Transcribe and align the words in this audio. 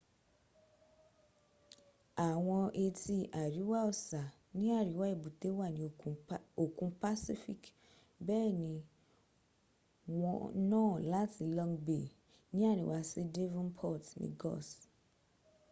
awọn 2.29 2.63
etí 2.83 3.17
àríwá 3.41 3.77
ọ̀sà 3.91 4.21
ní 4.57 4.65
àríwá 4.79 5.05
èbútéwà 5.13 5.65
ni 5.75 5.81
òkun 6.63 6.91
pacific 7.03 7.61
bẹ́ẹ̀ 8.25 8.53
ni 8.61 8.71
wọ́n 10.19 10.43
nà 10.69 10.79
á 10.93 11.01
láti 11.13 11.43
long 11.57 11.75
bay 11.85 12.05
ní 12.55 12.61
àríwá 12.71 12.97
sí 13.11 13.21
devonport 13.35 14.05
ni 14.21 14.29
gús 14.41 14.67